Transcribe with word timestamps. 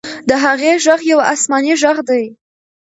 د 0.29 0.31
هغې 0.43 0.71
ږغ 0.83 0.99
یو 1.11 1.19
آسماني 1.33 1.73
ږغ 1.81 1.97
دی. 2.09 2.23